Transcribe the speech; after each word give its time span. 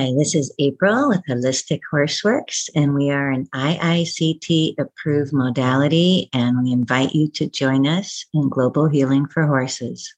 Hi, 0.00 0.14
this 0.16 0.34
is 0.34 0.50
April 0.58 1.10
with 1.10 1.20
Holistic 1.28 1.80
Horseworks, 1.92 2.70
and 2.74 2.94
we 2.94 3.10
are 3.10 3.28
an 3.28 3.46
IICT 3.54 4.76
approved 4.78 5.34
modality, 5.34 6.30
and 6.32 6.64
we 6.64 6.72
invite 6.72 7.14
you 7.14 7.28
to 7.32 7.46
join 7.46 7.86
us 7.86 8.24
in 8.32 8.48
Global 8.48 8.88
Healing 8.88 9.26
for 9.26 9.46
Horses. 9.46 10.10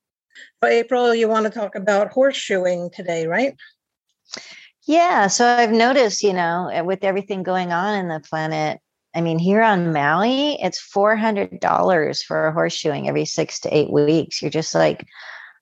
Well, 0.61 0.71
April, 0.71 1.13
you 1.13 1.27
want 1.27 1.47
to 1.47 1.51
talk 1.51 1.75
about 1.75 2.13
horseshoeing 2.13 2.93
today, 2.93 3.27
right? 3.27 3.57
Yeah. 4.87 5.27
So 5.27 5.49
I've 5.49 5.73
noticed, 5.73 6.23
you 6.23 6.33
know, 6.33 6.71
with 6.85 7.03
everything 7.03 7.43
going 7.43 7.73
on 7.73 7.99
in 7.99 8.07
the 8.07 8.21
planet, 8.21 8.79
I 9.17 9.21
mean, 9.21 9.41
here 9.41 9.63
on 9.63 9.93
Maui, 9.93 10.63
it's 10.63 10.93
$400 10.95 12.23
for 12.23 12.47
a 12.47 12.55
horseshoeing 12.55 13.09
every 13.09 13.25
six 13.25 13.59
to 13.61 13.77
eight 13.77 13.91
weeks. 13.91 14.43
You're 14.43 14.53
just 14.53 14.77
like, 14.77 15.05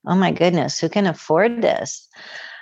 oh 0.06 0.14
my 0.14 0.30
goodness, 0.30 0.78
who 0.78 0.90
can 0.90 1.06
afford 1.06 1.62
this? 1.62 2.06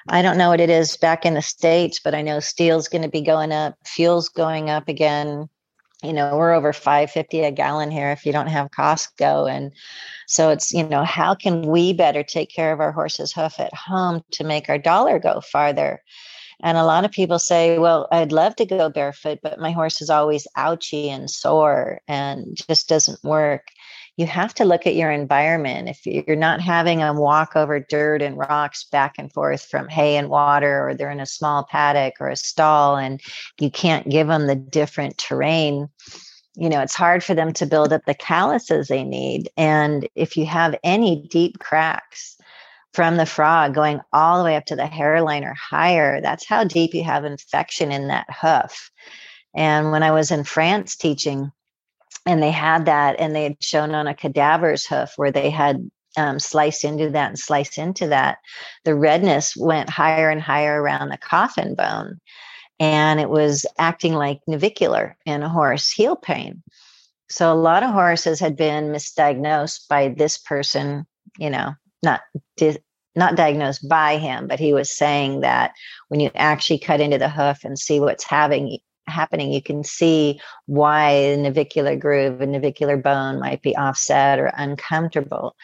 I 0.09 0.23
don't 0.23 0.39
know 0.39 0.51
what 0.51 0.61
it 0.61 0.71
is 0.71 0.97
back 0.97 1.27
in 1.27 1.35
the 1.35 1.43
States, 1.43 2.01
but 2.03 2.15
I 2.15 2.23
know 2.23 2.41
steel's 2.41 2.89
going 2.89 3.03
to 3.03 3.09
be 3.09 3.21
going 3.21 3.53
up, 3.53 3.75
fuel's 3.85 4.29
going 4.29 4.71
up 4.71 4.89
again. 4.89 5.49
You 6.03 6.13
know, 6.13 6.37
we're 6.37 6.53
over 6.53 6.73
550 6.73 7.41
a 7.41 7.51
gallon 7.51 7.91
here 7.91 8.13
if 8.13 8.25
you 8.25 8.31
don't 8.31 8.47
have 8.47 8.71
Costco. 8.71 9.51
And 9.51 9.73
so 10.29 10.51
it's, 10.51 10.73
you 10.73 10.89
know, 10.89 11.03
how 11.03 11.35
can 11.35 11.63
we 11.63 11.93
better 11.93 12.23
take 12.23 12.51
care 12.51 12.73
of 12.73 12.79
our 12.79 12.93
horse's 12.93 13.33
hoof 13.33 13.59
at 13.59 13.75
home 13.75 14.23
to 14.33 14.45
make 14.45 14.69
our 14.69 14.79
dollar 14.79 15.19
go 15.19 15.41
farther? 15.41 16.01
And 16.61 16.79
a 16.79 16.85
lot 16.85 17.05
of 17.05 17.11
people 17.11 17.39
say, 17.39 17.79
well, 17.79 18.07
I'd 18.13 18.33
love 18.33 18.55
to 18.57 18.67
go 18.67 18.89
barefoot, 18.89 19.41
but 19.43 19.59
my 19.59 19.73
horse 19.73 20.01
is 20.01 20.11
always 20.11 20.47
ouchy 20.57 21.09
and 21.09 21.31
sore 21.31 22.01
and 22.09 22.57
just 22.69 22.89
doesn't 22.89 23.23
work 23.25 23.69
you 24.19 24.27
have 24.27 24.53
to 24.55 24.65
look 24.65 24.85
at 24.85 24.97
your 24.97 25.13
environment. 25.13 25.89
If 25.89 26.05
you're 26.05 26.37
not 26.37 26.61
having 26.61 26.99
them 26.99 27.17
walk 27.19 27.55
over 27.55 27.79
dirt 27.79 28.21
and 28.21 28.37
rocks 28.37 28.83
back 28.83 29.15
and 29.17 29.33
forth 29.33 29.63
from 29.63 29.89
hay 29.89 30.17
and 30.17 30.29
water, 30.29 30.89
or 30.89 30.95
they're 30.95 31.11
in 31.11 31.21
a 31.21 31.27
small 31.27 31.65
paddock 31.65 32.15
or 32.19 32.29
a 32.29 32.37
stall, 32.37 32.97
and 32.97 33.21
you 33.61 33.71
can't 33.71 34.09
give 34.09 34.27
them 34.27 34.49
the 34.49 34.57
different 34.57 35.17
terrain, 35.19 35.89
you 36.57 36.69
know, 36.69 36.81
it's 36.81 36.97
hard 36.97 37.23
for 37.23 37.35
them 37.35 37.53
to 37.53 37.65
build 37.65 37.93
up 37.93 38.05
the 38.07 38.15
calluses 38.15 38.89
they 38.89 39.05
need. 39.05 39.49
And 39.57 40.09
if 40.17 40.37
you 40.37 40.47
have 40.47 40.75
any 40.83 41.25
deep 41.31 41.61
cracks, 41.61 42.37
from 42.95 43.19
the 43.19 43.27
frog 43.27 43.75
going 43.75 44.01
all 44.13 44.39
the 44.39 44.45
way 44.45 44.57
up 44.57 44.65
to 44.65 44.75
the 44.75 44.87
hairline 44.87 45.45
or 45.45 45.55
higher, 45.55 46.21
that's 46.21 46.47
how 46.47 46.65
deep 46.65 46.95
you 46.95 47.05
have 47.05 47.25
infection 47.25 47.93
in 47.93 48.09
that 48.09 48.27
hoof. 48.29 48.91
And 49.55 49.93
when 49.93 50.03
I 50.03 50.11
was 50.11 50.33
in 50.33 50.43
France 50.43 50.97
teaching, 50.97 51.53
and 52.27 52.43
they 52.43 52.51
had 52.51 52.87
that 52.87 53.17
and 53.19 53.35
they 53.35 53.45
had 53.45 53.57
shown 53.63 53.95
on 53.95 54.07
a 54.07 54.15
cadaver's 54.15 54.87
hoof 54.87 55.13
where 55.17 55.33
they 55.33 55.51
had 55.51 55.91
um, 56.17 56.39
sliced 56.39 56.85
into 56.85 57.11
that 57.11 57.29
and 57.29 57.39
sliced 57.39 57.79
into 57.79 58.09
that 58.09 58.39
the 58.85 58.95
redness 58.95 59.57
went 59.57 59.91
higher 59.91 60.31
and 60.31 60.43
higher 60.43 60.81
around 60.81 61.11
the 61.11 61.19
coffin 61.19 61.75
bone 61.75 62.21
and 62.81 63.21
it 63.21 63.29
was 63.29 63.67
acting 63.79 64.15
like 64.15 64.41
navicular 64.47 65.17
in 65.27 65.43
a 65.43 65.49
horse 65.49 65.91
heel 65.91 66.17
pain. 66.17 66.63
So 67.29 67.53
a 67.53 67.55
lot 67.55 67.83
of 67.83 67.91
horses 67.91 68.41
had 68.41 68.57
been 68.57 68.93
misdiagnosed 68.93 69.89
by 69.89 70.09
this 70.09 70.39
person 70.39 71.07
you 71.39 71.51
know 71.51 71.75
not 72.03 72.21
di- 72.57 72.79
not 73.15 73.37
diagnosed 73.37 73.89
by 73.89 74.19
him 74.19 74.47
but 74.47 74.61
he 74.61 74.73
was 74.73 74.91
saying 74.91 75.41
that 75.41 75.73
when 76.09 76.21
you 76.21 76.31
actually 76.35 76.79
cut 76.79 77.01
into 77.01 77.19
the 77.19 77.29
hoof 77.29 77.65
and 77.65 77.79
see 77.79 78.01
what's 78.01 78.25
having 78.25 78.79
happening, 79.11 79.53
you 79.53 79.63
can 79.63 79.85
see 79.85 80.41
why 80.67 81.31
the 81.31 81.37
navicular 81.37 81.97
groove 81.97 82.41
and 82.41 82.53
navicular 82.53 82.97
bone 82.97 83.41
might 83.41 83.63
be 83.63 83.77
offset 83.77 84.39
or 84.39 84.53
uncomfortable. 84.57 85.57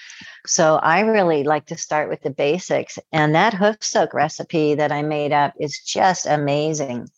So 0.46 0.76
I 0.76 1.00
really 1.00 1.44
like 1.44 1.66
to 1.66 1.76
start 1.76 2.08
with 2.08 2.22
the 2.22 2.30
basics. 2.30 2.98
And 3.12 3.34
that 3.34 3.54
hoof 3.54 3.76
soak 3.80 4.14
recipe 4.14 4.74
that 4.74 4.92
I 4.92 5.02
made 5.02 5.32
up 5.32 5.54
is 5.58 5.78
just 5.78 6.26
amazing. 6.26 7.08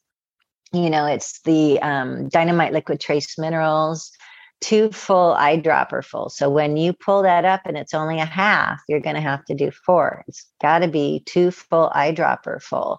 You 0.73 0.91
know, 0.91 1.07
it's 1.07 1.41
the 1.43 1.81
um, 1.81 2.29
dynamite 2.29 2.73
liquid 2.73 3.01
trace 3.01 3.39
minerals, 3.39 4.13
two 4.61 4.91
full 4.91 5.35
eyedropper 5.35 6.05
full. 6.05 6.29
So 6.29 6.51
when 6.51 6.77
you 6.77 6.93
pull 6.93 7.23
that 7.23 7.45
up 7.45 7.63
and 7.65 7.77
it's 7.77 7.95
only 7.95 8.21
a 8.21 8.25
half, 8.25 8.81
you're 8.89 9.01
going 9.01 9.17
to 9.17 9.23
have 9.23 9.45
to 9.47 9.55
do 9.55 9.71
four. 9.71 10.25
It's 10.29 10.47
got 10.61 10.81
to 10.81 10.89
be 10.89 11.23
two 11.27 11.51
full 11.51 11.91
eyedropper 11.95 12.63
full 12.63 12.99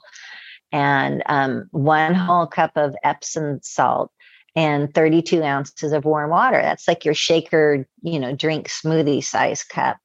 and 0.71 1.23
um, 1.27 1.67
one 1.71 2.13
whole 2.13 2.47
cup 2.47 2.71
of 2.75 2.95
Epsom 3.03 3.59
salt 3.61 4.11
and 4.55 4.93
32 4.93 5.43
ounces 5.43 5.93
of 5.93 6.03
warm 6.05 6.31
water. 6.31 6.61
That's 6.61 6.87
like 6.87 7.05
your 7.05 7.13
shaker, 7.13 7.87
you 8.01 8.19
know, 8.19 8.35
drink 8.35 8.67
smoothie 8.69 9.23
size 9.23 9.63
cup. 9.63 9.97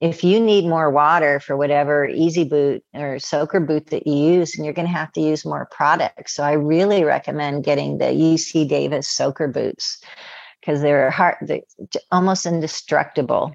If 0.00 0.24
you 0.24 0.40
need 0.40 0.64
more 0.64 0.90
water 0.90 1.38
for 1.38 1.56
whatever 1.56 2.06
easy 2.06 2.44
boot 2.44 2.82
or 2.94 3.18
soaker 3.18 3.60
boot 3.60 3.88
that 3.88 4.06
you 4.06 4.14
use, 4.14 4.56
and 4.56 4.64
you're 4.64 4.74
going 4.74 4.88
to 4.88 4.92
have 4.92 5.12
to 5.12 5.20
use 5.20 5.44
more 5.44 5.68
products. 5.70 6.34
So 6.34 6.42
I 6.42 6.52
really 6.52 7.04
recommend 7.04 7.64
getting 7.64 7.98
the 7.98 8.06
UC 8.06 8.68
Davis 8.68 9.06
soaker 9.06 9.46
boots 9.46 10.02
because 10.60 10.80
they're 10.80 11.10
hard, 11.10 11.36
they're 11.42 11.60
almost 12.10 12.46
indestructible 12.46 13.54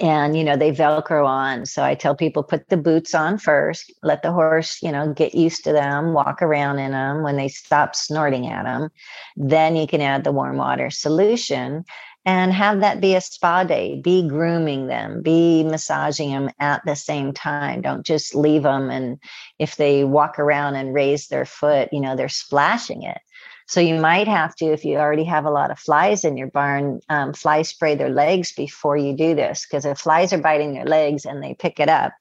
and 0.00 0.36
you 0.36 0.44
know 0.44 0.56
they 0.56 0.72
velcro 0.72 1.26
on. 1.26 1.66
So 1.66 1.82
i 1.82 1.94
tell 1.94 2.16
people 2.16 2.42
put 2.42 2.68
the 2.68 2.76
boots 2.76 3.14
on 3.14 3.38
first. 3.38 3.92
Let 4.02 4.22
the 4.22 4.32
horse 4.32 4.82
you 4.82 4.92
know 4.92 5.12
get 5.12 5.34
used 5.34 5.64
to 5.64 5.72
them 5.72 6.12
walk 6.12 6.42
around 6.42 6.78
in 6.78 6.92
them 6.92 7.22
when 7.22 7.36
they 7.36 7.48
stop 7.48 7.94
snorting 7.94 8.46
at 8.46 8.64
them 8.64 8.90
then 9.36 9.76
you 9.76 9.86
can 9.86 10.00
add 10.00 10.24
the 10.24 10.32
warm 10.32 10.56
water 10.56 10.90
solution 10.90 11.84
and 12.24 12.52
have 12.52 12.80
that 12.80 13.00
be 13.00 13.14
a 13.14 13.20
spa 13.20 13.62
day. 13.62 14.00
Be 14.00 14.26
grooming 14.26 14.88
them. 14.88 15.22
Be 15.22 15.62
massaging 15.62 16.30
them 16.30 16.50
at 16.58 16.82
the 16.84 16.96
same 16.96 17.32
time. 17.32 17.82
Don't 17.82 18.04
just 18.04 18.34
leave 18.34 18.64
them 18.64 18.90
and 18.90 19.18
if 19.58 19.76
they 19.76 20.02
walk 20.04 20.38
around 20.38 20.74
and 20.74 20.94
raise 20.94 21.28
their 21.28 21.44
foot 21.44 21.88
you 21.92 22.00
know 22.00 22.16
they're 22.16 22.28
splashing 22.28 23.02
it 23.02 23.18
so 23.66 23.80
you 23.80 24.00
might 24.00 24.28
have 24.28 24.54
to, 24.56 24.66
if 24.66 24.84
you 24.84 24.96
already 24.96 25.24
have 25.24 25.44
a 25.44 25.50
lot 25.50 25.72
of 25.72 25.78
flies 25.78 26.24
in 26.24 26.36
your 26.36 26.46
barn, 26.46 27.00
um, 27.08 27.32
fly 27.32 27.62
spray 27.62 27.96
their 27.96 28.10
legs 28.10 28.52
before 28.52 28.96
you 28.96 29.16
do 29.16 29.34
this. 29.34 29.66
Because 29.66 29.84
if 29.84 29.98
flies 29.98 30.32
are 30.32 30.38
biting 30.38 30.72
their 30.72 30.84
legs 30.84 31.24
and 31.24 31.42
they 31.42 31.54
pick 31.54 31.80
it 31.80 31.88
up, 31.88 32.12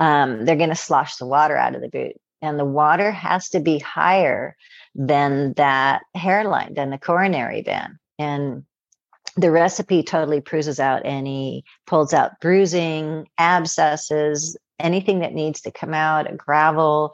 um, 0.00 0.44
they're 0.44 0.56
going 0.56 0.70
to 0.70 0.74
slosh 0.74 1.16
the 1.16 1.26
water 1.26 1.56
out 1.56 1.74
of 1.74 1.82
the 1.82 1.88
boot. 1.88 2.16
And 2.40 2.58
the 2.58 2.64
water 2.64 3.10
has 3.10 3.50
to 3.50 3.60
be 3.60 3.78
higher 3.78 4.56
than 4.94 5.52
that 5.54 6.02
hairline, 6.14 6.72
than 6.74 6.88
the 6.90 6.98
coronary 6.98 7.60
band. 7.60 7.94
And 8.18 8.64
the 9.36 9.50
recipe 9.50 10.02
totally 10.02 10.40
proves 10.40 10.80
out 10.80 11.02
any 11.04 11.64
pulls 11.86 12.14
out 12.14 12.40
bruising, 12.40 13.28
abscesses, 13.36 14.56
anything 14.78 15.18
that 15.18 15.34
needs 15.34 15.60
to 15.62 15.70
come 15.70 15.92
out, 15.92 16.30
a 16.30 16.34
gravel, 16.34 17.12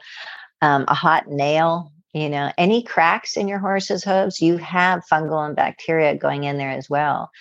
um, 0.61 0.85
a 0.87 0.93
hot 0.93 1.27
nail 1.27 1.92
you 2.13 2.29
know 2.29 2.51
any 2.57 2.83
cracks 2.83 3.37
in 3.37 3.47
your 3.47 3.59
horse's 3.59 4.03
hooves? 4.03 4.41
You 4.41 4.57
have 4.57 5.05
fungal 5.11 5.45
and 5.45 5.55
bacteria 5.55 6.15
going 6.15 6.43
in 6.43 6.57
there 6.57 6.71
as 6.71 6.89
well. 6.89 7.31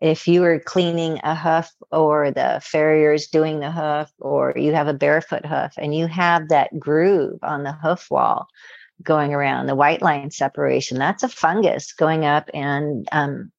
If 0.00 0.26
you 0.28 0.44
are 0.44 0.58
cleaning 0.58 1.20
a 1.24 1.34
hoof 1.34 1.70
or 1.90 2.30
the 2.30 2.60
farrier's 2.62 3.26
doing 3.28 3.60
the 3.60 3.70
hoof 3.70 4.10
or 4.18 4.54
you 4.56 4.72
have 4.72 4.88
a 4.88 4.94
barefoot 4.94 5.44
hoof 5.44 5.72
and 5.76 5.94
you 5.94 6.06
have 6.06 6.48
that 6.48 6.78
groove 6.78 7.38
on 7.42 7.64
the 7.64 7.72
hoof 7.72 8.10
wall 8.10 8.46
going 9.02 9.34
around 9.34 9.66
the 9.66 9.74
white 9.74 10.02
line 10.02 10.30
separation 10.30 10.98
that's 10.98 11.22
a 11.22 11.28
fungus 11.28 11.92
going 11.92 12.24
up 12.24 12.50
and 12.52 13.08
um, 13.12 13.50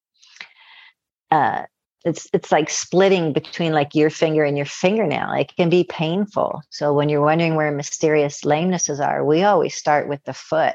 uh, 1.32 1.62
it's 2.04 2.28
it's 2.32 2.50
like 2.50 2.70
splitting 2.70 3.32
between 3.32 3.72
like 3.72 3.94
your 3.94 4.10
finger 4.10 4.44
and 4.44 4.56
your 4.56 4.66
fingernail. 4.66 5.32
It 5.32 5.54
can 5.56 5.70
be 5.70 5.84
painful. 5.84 6.62
So 6.70 6.92
when 6.92 7.08
you're 7.08 7.22
wondering 7.22 7.54
where 7.54 7.70
mysterious 7.70 8.42
lamenesses 8.42 9.04
are 9.04 9.24
we 9.24 9.42
always 9.42 9.74
start 9.74 10.08
with 10.08 10.22
the 10.24 10.34
foot. 10.34 10.74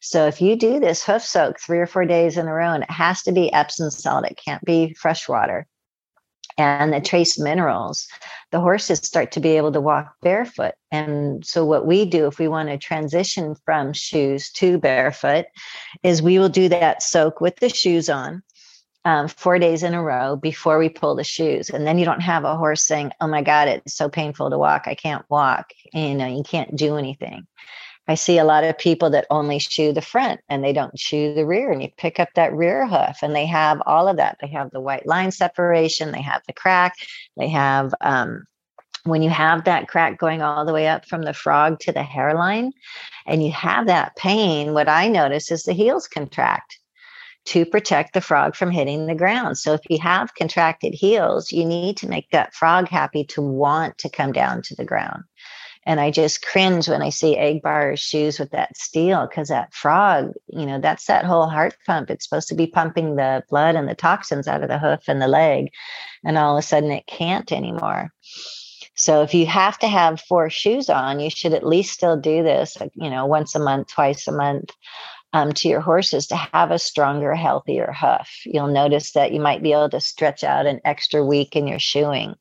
So 0.00 0.26
if 0.26 0.40
you 0.40 0.56
do 0.56 0.80
this 0.80 1.04
hoof 1.04 1.22
soak 1.22 1.60
three 1.60 1.78
or 1.78 1.86
four 1.86 2.04
days 2.04 2.36
in 2.36 2.48
a 2.48 2.52
row 2.52 2.72
and 2.72 2.82
it 2.82 2.90
has 2.90 3.22
to 3.22 3.32
be 3.32 3.52
epsom 3.52 3.90
salt 3.90 4.26
it 4.26 4.40
can't 4.44 4.64
be 4.64 4.94
fresh 4.94 5.28
water 5.28 5.66
and 6.58 6.92
the 6.92 7.00
trace 7.00 7.38
minerals 7.38 8.08
the 8.50 8.60
horses 8.60 8.98
start 8.98 9.32
to 9.32 9.40
be 9.40 9.56
able 9.56 9.72
to 9.72 9.80
walk 9.80 10.14
barefoot. 10.20 10.74
And 10.90 11.44
so 11.44 11.64
what 11.64 11.86
we 11.86 12.04
do 12.04 12.26
if 12.26 12.38
we 12.38 12.48
want 12.48 12.68
to 12.68 12.76
transition 12.76 13.56
from 13.64 13.94
shoes 13.94 14.50
to 14.52 14.78
barefoot 14.78 15.46
is 16.02 16.20
we 16.20 16.38
will 16.38 16.50
do 16.50 16.68
that 16.68 17.02
soak 17.02 17.40
with 17.40 17.56
the 17.56 17.70
shoes 17.70 18.10
on 18.10 18.42
um, 19.04 19.28
four 19.28 19.58
days 19.58 19.82
in 19.82 19.94
a 19.94 20.02
row 20.02 20.36
before 20.36 20.78
we 20.78 20.88
pull 20.88 21.14
the 21.14 21.24
shoes. 21.24 21.70
And 21.70 21.86
then 21.86 21.98
you 21.98 22.04
don't 22.04 22.20
have 22.20 22.44
a 22.44 22.56
horse 22.56 22.82
saying, 22.82 23.12
Oh 23.20 23.26
my 23.26 23.42
God, 23.42 23.68
it's 23.68 23.94
so 23.94 24.08
painful 24.08 24.50
to 24.50 24.58
walk. 24.58 24.84
I 24.86 24.94
can't 24.94 25.24
walk. 25.28 25.72
You 25.92 26.14
know, 26.14 26.26
you 26.26 26.42
can't 26.42 26.76
do 26.76 26.96
anything. 26.96 27.46
I 28.08 28.16
see 28.16 28.38
a 28.38 28.44
lot 28.44 28.64
of 28.64 28.78
people 28.78 29.10
that 29.10 29.26
only 29.30 29.58
shoe 29.58 29.92
the 29.92 30.02
front 30.02 30.40
and 30.48 30.62
they 30.62 30.72
don't 30.72 30.98
shoe 30.98 31.34
the 31.34 31.46
rear. 31.46 31.70
And 31.70 31.82
you 31.82 31.88
pick 31.96 32.18
up 32.18 32.30
that 32.34 32.52
rear 32.52 32.86
hoof 32.86 33.18
and 33.22 33.34
they 33.34 33.46
have 33.46 33.80
all 33.86 34.08
of 34.08 34.16
that. 34.16 34.38
They 34.40 34.48
have 34.48 34.70
the 34.70 34.80
white 34.80 35.06
line 35.06 35.30
separation, 35.30 36.10
they 36.10 36.22
have 36.22 36.42
the 36.46 36.52
crack, 36.52 36.94
they 37.36 37.48
have, 37.48 37.94
um, 38.00 38.44
when 39.04 39.22
you 39.22 39.30
have 39.30 39.64
that 39.64 39.88
crack 39.88 40.18
going 40.18 40.42
all 40.42 40.64
the 40.64 40.72
way 40.72 40.86
up 40.86 41.06
from 41.06 41.22
the 41.22 41.32
frog 41.32 41.80
to 41.80 41.92
the 41.92 42.04
hairline 42.04 42.72
and 43.26 43.44
you 43.44 43.50
have 43.50 43.86
that 43.86 44.14
pain, 44.16 44.74
what 44.74 44.88
I 44.88 45.08
notice 45.08 45.50
is 45.50 45.64
the 45.64 45.72
heels 45.72 46.06
contract 46.06 46.78
to 47.44 47.66
protect 47.66 48.14
the 48.14 48.20
frog 48.20 48.54
from 48.54 48.70
hitting 48.70 49.06
the 49.06 49.14
ground. 49.14 49.58
So 49.58 49.74
if 49.74 49.80
you 49.88 49.98
have 50.00 50.34
contracted 50.34 50.94
heels, 50.94 51.50
you 51.50 51.64
need 51.64 51.96
to 51.98 52.08
make 52.08 52.30
that 52.30 52.54
frog 52.54 52.88
happy 52.88 53.24
to 53.26 53.42
want 53.42 53.98
to 53.98 54.10
come 54.10 54.32
down 54.32 54.62
to 54.62 54.76
the 54.76 54.84
ground. 54.84 55.24
And 55.84 55.98
I 55.98 56.12
just 56.12 56.46
cringe 56.46 56.88
when 56.88 57.02
I 57.02 57.08
see 57.08 57.36
egg 57.36 57.62
bar 57.62 57.96
shoes 57.96 58.38
with 58.38 58.52
that 58.52 58.76
steel 58.76 59.26
because 59.26 59.48
that 59.48 59.74
frog, 59.74 60.32
you 60.46 60.64
know, 60.64 60.80
that's 60.80 61.06
that 61.06 61.24
whole 61.24 61.48
heart 61.48 61.76
pump. 61.86 62.08
It's 62.08 62.28
supposed 62.28 62.48
to 62.48 62.54
be 62.54 62.68
pumping 62.68 63.16
the 63.16 63.42
blood 63.50 63.74
and 63.74 63.88
the 63.88 63.96
toxins 63.96 64.46
out 64.46 64.62
of 64.62 64.68
the 64.68 64.78
hoof 64.78 65.08
and 65.08 65.20
the 65.20 65.26
leg. 65.26 65.70
And 66.24 66.38
all 66.38 66.56
of 66.56 66.62
a 66.62 66.66
sudden 66.66 66.92
it 66.92 67.06
can't 67.08 67.50
anymore. 67.50 68.12
So 68.94 69.22
if 69.22 69.34
you 69.34 69.46
have 69.46 69.78
to 69.80 69.88
have 69.88 70.20
four 70.20 70.50
shoes 70.50 70.88
on, 70.88 71.18
you 71.18 71.30
should 71.30 71.54
at 71.54 71.66
least 71.66 71.94
still 71.94 72.16
do 72.16 72.44
this, 72.44 72.76
you 72.94 73.10
know, 73.10 73.26
once 73.26 73.54
a 73.54 73.58
month, 73.58 73.88
twice 73.88 74.28
a 74.28 74.32
month. 74.32 74.70
Um, 75.34 75.54
to 75.54 75.68
your 75.68 75.80
horses 75.80 76.26
to 76.26 76.36
have 76.36 76.70
a 76.70 76.78
stronger, 76.78 77.34
healthier 77.34 77.90
hoof. 77.90 78.28
You'll 78.44 78.66
notice 78.66 79.12
that 79.12 79.32
you 79.32 79.40
might 79.40 79.62
be 79.62 79.72
able 79.72 79.88
to 79.88 79.98
stretch 79.98 80.44
out 80.44 80.66
an 80.66 80.80
extra 80.84 81.24
week 81.24 81.56
in 81.56 81.66
your 81.66 81.78
shoeing. 81.78 82.34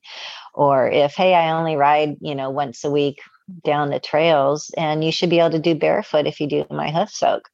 Or 0.53 0.89
if, 0.89 1.15
hey, 1.15 1.33
I 1.33 1.57
only 1.57 1.77
ride, 1.77 2.17
you 2.19 2.35
know, 2.35 2.49
once 2.49 2.83
a 2.83 2.91
week 2.91 3.21
down 3.63 3.91
the 3.91 4.01
trails, 4.01 4.71
and 4.77 5.05
you 5.05 5.11
should 5.13 5.29
be 5.29 5.39
able 5.39 5.51
to 5.51 5.59
do 5.59 5.73
barefoot 5.73 6.27
if 6.27 6.41
you 6.41 6.47
do 6.47 6.65
my 6.69 6.91
hoof 6.91 7.09
soak. 7.11 7.47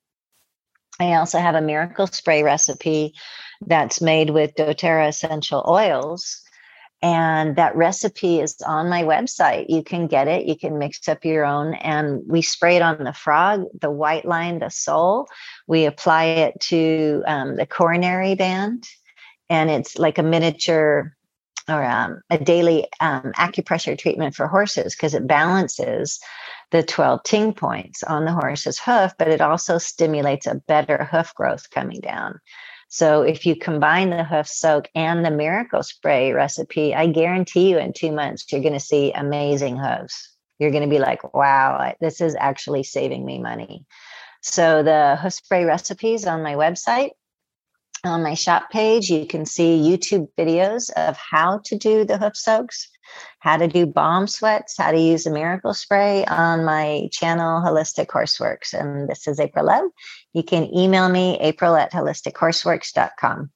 I 0.99 1.13
also 1.13 1.37
have 1.37 1.53
a 1.53 1.61
miracle 1.61 2.07
spray 2.07 2.41
recipe 2.41 3.13
that's 3.61 4.01
made 4.01 4.31
with 4.31 4.55
doTERRA 4.55 5.09
essential 5.09 5.63
oils 5.67 6.41
and 7.01 7.55
that 7.57 7.75
recipe 7.75 8.39
is 8.39 8.59
on 8.65 8.89
my 8.89 9.03
website. 9.03 9.67
You 9.69 9.83
can 9.83 10.07
get 10.07 10.27
it. 10.27 10.45
You 10.45 10.57
can 10.57 10.79
mix 10.79 11.07
up 11.07 11.23
your 11.23 11.45
own. 11.45 11.75
And 11.75 12.21
we 12.27 12.41
spray 12.41 12.75
it 12.75 12.81
on 12.81 13.03
the 13.03 13.13
frog, 13.13 13.65
the 13.79 13.91
white 13.91 14.25
line, 14.25 14.59
the 14.59 14.69
sole. 14.69 15.27
We 15.67 15.85
apply 15.85 16.25
it 16.25 16.59
to 16.61 17.23
um, 17.27 17.55
the 17.55 17.67
coronary 17.67 18.33
band. 18.33 18.87
And 19.49 19.69
it's 19.69 19.97
like 19.99 20.17
a 20.17 20.23
miniature 20.23 21.15
or 21.69 21.83
um, 21.83 22.21
a 22.29 22.37
daily 22.37 22.87
um, 22.99 23.31
acupressure 23.37 23.97
treatment 23.97 24.33
for 24.33 24.47
horses 24.47 24.95
because 24.95 25.13
it 25.13 25.27
balances 25.27 26.19
the 26.71 26.81
12 26.81 27.23
ting 27.23 27.53
points 27.53 28.03
on 28.03 28.25
the 28.25 28.31
horse's 28.31 28.79
hoof, 28.79 29.13
but 29.19 29.27
it 29.27 29.41
also 29.41 29.77
stimulates 29.77 30.47
a 30.47 30.55
better 30.55 31.07
hoof 31.11 31.33
growth 31.35 31.69
coming 31.69 31.99
down. 31.99 32.39
So 32.89 33.21
if 33.21 33.45
you 33.45 33.55
combine 33.55 34.09
the 34.09 34.23
hoof 34.23 34.47
soak 34.47 34.89
and 34.95 35.25
the 35.25 35.31
miracle 35.31 35.83
spray 35.83 36.31
recipe, 36.31 36.95
I 36.95 37.07
guarantee 37.07 37.69
you 37.69 37.77
in 37.77 37.93
two 37.93 38.11
months, 38.11 38.45
you're 38.51 38.61
going 38.61 38.73
to 38.73 38.79
see 38.79 39.11
amazing 39.11 39.77
hooves. 39.77 40.33
You're 40.57 40.71
going 40.71 40.83
to 40.83 40.89
be 40.89 40.99
like, 40.99 41.33
wow, 41.33 41.93
this 41.99 42.21
is 42.21 42.35
actually 42.39 42.83
saving 42.83 43.25
me 43.25 43.39
money. 43.39 43.85
So 44.41 44.83
the 44.83 45.17
hoof 45.21 45.33
spray 45.33 45.65
recipes 45.65 46.25
on 46.25 46.43
my 46.43 46.55
website, 46.55 47.11
on 48.03 48.23
my 48.23 48.33
shop 48.33 48.69
page, 48.69 49.09
you 49.09 49.25
can 49.25 49.45
see 49.45 49.81
YouTube 49.81 50.27
videos 50.37 50.89
of 50.95 51.17
how 51.17 51.61
to 51.65 51.77
do 51.77 52.05
the 52.05 52.17
hoof 52.17 52.35
soaks, 52.35 52.89
how 53.39 53.57
to 53.57 53.67
do 53.67 53.85
balm 53.85 54.27
sweats, 54.27 54.75
how 54.77 54.91
to 54.91 54.99
use 54.99 55.25
a 55.25 55.31
miracle 55.31 55.73
spray 55.73 56.25
on 56.25 56.65
my 56.65 57.07
channel, 57.11 57.61
Holistic 57.61 58.07
Horseworks. 58.07 58.73
And 58.73 59.09
this 59.09 59.27
is 59.27 59.39
April 59.39 59.65
Love. 59.65 59.89
You 60.33 60.43
can 60.43 60.73
email 60.75 61.09
me, 61.09 61.37
april 61.39 61.75
at 61.75 61.91
holistichorseworks.com. 61.91 63.51